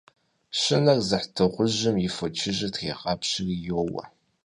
Щынэр 0.59 0.99
зыхь 1.07 1.29
дыгъужьым 1.35 1.95
и 2.07 2.09
фочыжьыр 2.15 2.71
трегъапщэри 2.73 3.55
йоуэ. 3.67 4.03